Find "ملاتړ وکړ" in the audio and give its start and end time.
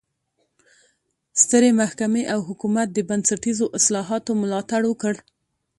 4.41-5.15